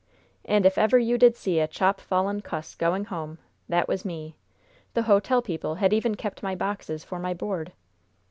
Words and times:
And, 0.45 0.65
if 0.65 0.79
ever 0.79 0.97
you 0.97 1.19
did 1.19 1.35
see 1.35 1.59
a 1.59 1.67
chop 1.67 2.01
fallen 2.01 2.41
cuss 2.41 2.73
going 2.73 3.05
home, 3.05 3.37
that 3.69 3.87
was 3.87 4.03
me! 4.03 4.35
The 4.95 5.03
hotel 5.03 5.43
people 5.43 5.75
had 5.75 5.93
even 5.93 6.15
kept 6.15 6.41
my 6.41 6.55
boxes 6.55 7.03
for 7.03 7.19
my 7.19 7.35
board! 7.35 7.71